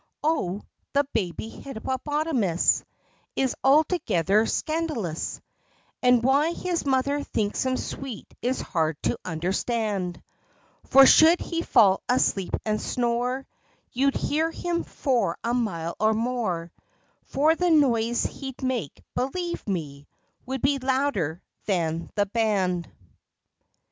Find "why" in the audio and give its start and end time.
6.23-6.53